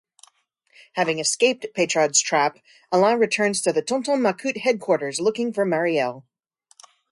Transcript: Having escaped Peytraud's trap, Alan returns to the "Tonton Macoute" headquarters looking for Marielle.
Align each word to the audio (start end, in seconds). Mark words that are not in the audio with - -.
Having 0.93 1.19
escaped 1.19 1.67
Peytraud's 1.75 2.23
trap, 2.23 2.57
Alan 2.91 3.19
returns 3.19 3.61
to 3.61 3.71
the 3.71 3.83
"Tonton 3.83 4.19
Macoute" 4.19 4.61
headquarters 4.61 5.21
looking 5.21 5.53
for 5.53 5.63
Marielle. 5.63 6.23